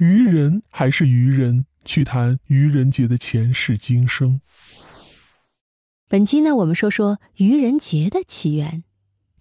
[0.00, 1.66] 愚人还是愚人？
[1.84, 4.40] 去谈愚人节的前世今生。
[6.08, 8.82] 本期呢，我们说说愚人节的起源。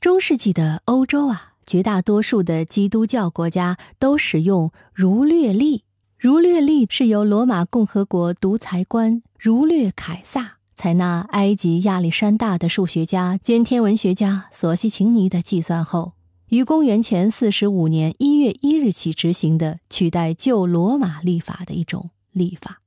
[0.02, 5.86] 中世纪的欧洲啊，绝大多数的基督教国家都使用儒略历。
[6.18, 16.19] 儒略历是由罗马共和国独裁官儒略凯撒采纳埃及亚历山大的数学家兼天文学家索西琴尼的计算后。
[16.50, 22.82] 于公元前四十五年一月一日起执行的，取代旧罗马历法的一种历法。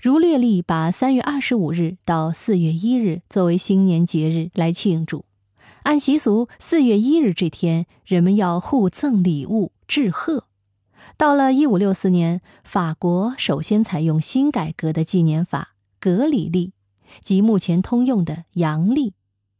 [0.00, 5.26] 儒略历把三月二十五日到四月一日作为新年节日来庆祝。
[5.82, 10.46] 按习俗，四月一日这天，人们要互赠礼物、致贺。
[11.18, 16.72] 到了一五六四年，法国首先采用新改革的纪年法——格里历，
[17.20, 19.12] 即目前通用的阳历。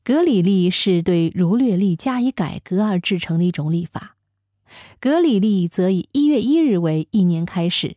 [0.05, 4.17] 格里历是对儒略历加以改革而制成的一种历法，
[5.01, 7.97] 格里历则以一月一日为一年开始。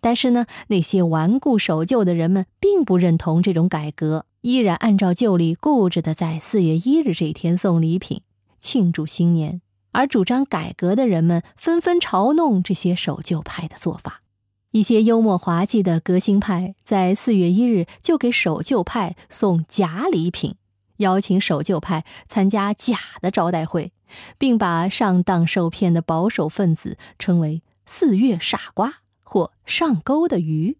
[0.00, 8.22] 但是呢，那些顽固守旧的人们并不认同这种改革，依然按照旧历固执的在四月一日这一天送礼品
[8.60, 9.60] 庆祝新年。
[9.92, 14.22] 而主张改革的人们纷纷嘲弄这些守旧派的做法。
[14.72, 20.56] 一些幽默滑稽的革新派在四月一日就给守旧派送假礼品。
[20.98, 23.92] 邀请守旧派参加假的招待会，
[24.38, 30.78] 并把上当受骗的保守分子称为“四月傻瓜”或“上钩的鱼”。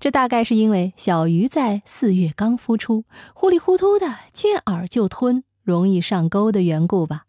[0.00, 7.26] 这大概是因为小鱼在四月刚孵出，糊里糊涂的见饵就吞，容易上钩的缘故吧。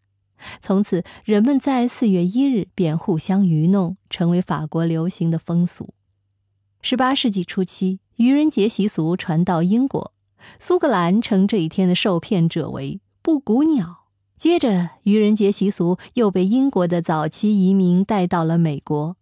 [0.60, 5.94] 从此，人们在四月一日便互相愚弄，成为法国流行的风俗。
[6.80, 10.12] 十八世纪初期，愚人节习俗传到英国。
[10.58, 14.06] 苏格兰称这一天的受骗者为布谷鸟。
[14.36, 19.16] 接着，愚人节习俗又被英国的早期移民带到了美国。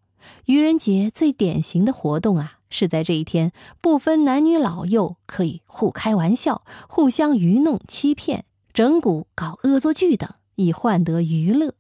[0.47, 11.75] 愚人节最典型的活动啊，是在这一天，不分男女老幼，可以互开玩笑、互相愚弄、欺骗、整蛊、搞恶作剧等，以换得娱乐。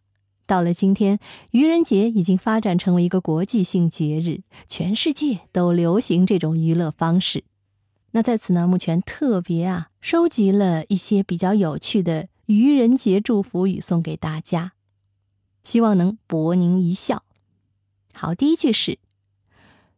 [0.46, 1.18] 到了今天，
[1.52, 7.44] 愚人节已经发展成为一个国际性节日，全世界都流行这种娱乐方式。
[8.12, 14.72] 那在此呢，目前特别啊，收集了一些比较有趣的愚人节祝福语送给大家，
[15.62, 17.22] 希望能博您一笑。
[18.12, 18.98] 好，第一句是：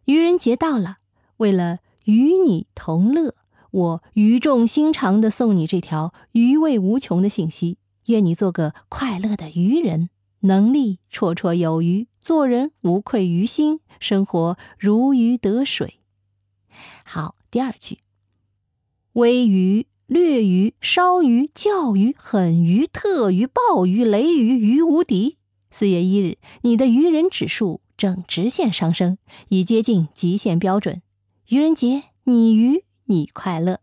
[0.04, 0.98] 愚人节到了，
[1.38, 3.34] 为了与你同乐，
[3.70, 16.00] 我语重心长的送你这条余味无穷的信息，愿你做个快乐的愚人，能力绰绰有余，做人无愧于心，生活如鱼得水。
[17.06, 17.36] 好。
[17.52, 17.98] 第二句，
[19.14, 25.36] 微鱼、略鱼、烧鱼、教鱼、狠鱼、特鱼、暴鱼、雷鱼，鱼无敌。
[25.70, 29.18] 四月一日，你的愚人指数正直线上升，
[29.50, 31.02] 已接近极限标准。
[31.48, 33.80] 愚人节，你愚你快乐。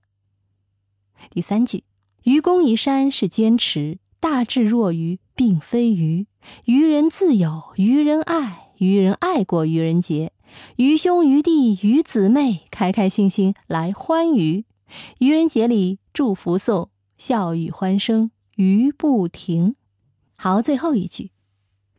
[1.30, 1.84] 第三句，
[2.24, 6.26] 愚公移山是坚持，大智若愚并非愚。
[6.66, 10.32] 愚人自有愚人爱，愚人爱过愚人节。
[10.78, 14.66] 愚兄愚弟愚姊妹，开开心心来欢愉。
[15.20, 19.76] 愚人节里祝福送，笑语欢声，鱼不停。
[20.36, 21.32] 好，最后一句，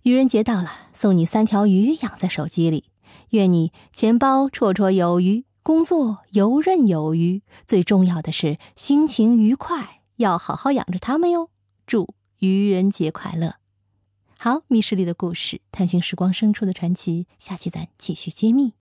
[0.02, 2.84] 愚人节到了，送你三条鱼养在手机里，
[3.30, 11.50] 愿你钱包绰绰有余，工作游刃有余，最重要的是心情愉快，要好好养着它们哟。
[11.86, 13.56] 祝愚人节快乐！
[14.38, 17.26] 好，密室里的故事，探寻时光深处的传奇。
[17.38, 18.72] 下期咱继续揭秘。